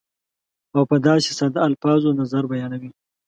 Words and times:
او 0.75 0.81
په 0.89 0.95
داسې 1.07 1.29
ساده 1.39 1.59
الفاظو 1.67 2.09
نظر 2.21 2.43
بیانوي 2.51 2.91